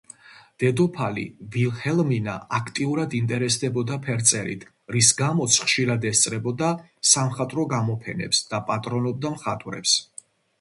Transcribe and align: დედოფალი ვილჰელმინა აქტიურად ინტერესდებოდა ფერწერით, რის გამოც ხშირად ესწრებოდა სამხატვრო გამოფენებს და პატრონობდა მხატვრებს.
დედოფალი 0.61 1.25
ვილჰელმინა 1.55 2.37
აქტიურად 2.59 3.13
ინტერესდებოდა 3.19 3.97
ფერწერით, 4.07 4.65
რის 4.95 5.11
გამოც 5.19 5.59
ხშირად 5.67 6.09
ესწრებოდა 6.13 6.71
სამხატვრო 7.11 7.67
გამოფენებს 7.75 8.41
და 8.55 8.63
პატრონობდა 8.73 9.35
მხატვრებს. 9.37 9.95